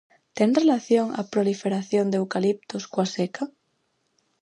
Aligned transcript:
Ten 0.37 0.49
relación 0.61 1.07
a 1.19 1.21
proliferación 1.33 2.05
de 2.09 2.17
eucaliptos 2.21 2.83
coa 2.91 3.07
seca? 3.15 3.43